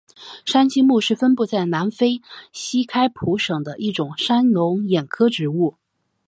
[0.47, 5.77] 山栖木是分布在南非西开普省的一种山龙眼科植物。